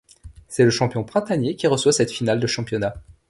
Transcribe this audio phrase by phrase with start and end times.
[0.47, 2.95] C'est le champion printanier qui reçoit cette finale de championnat.